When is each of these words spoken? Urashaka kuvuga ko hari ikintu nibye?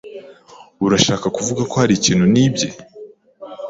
Urashaka 0.85 1.27
kuvuga 1.35 1.61
ko 1.69 1.75
hari 1.81 1.93
ikintu 1.99 2.25
nibye? 2.33 2.67